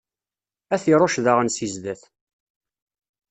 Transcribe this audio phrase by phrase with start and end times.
[0.73, 2.01] Ad t-iṛucc daɣen si zdat.